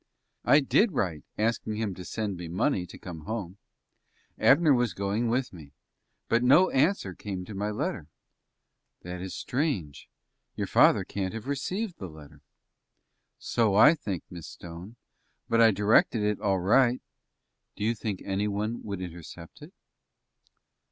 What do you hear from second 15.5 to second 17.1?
I directed it all right."